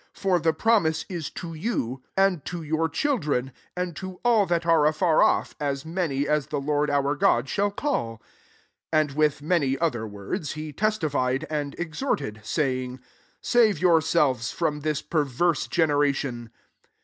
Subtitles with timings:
[0.13, 2.59] 89 For the promise is to you, and to^ ACTS iir.
[2.63, 6.89] ^3 your children; and to all that are afar affy as many as the Lord
[6.89, 8.23] our God shall ealL'* 40
[8.91, 12.99] And with many other words he testified and exhorted, saying,"
[13.41, 16.49] Save yourselves from this perverse generation."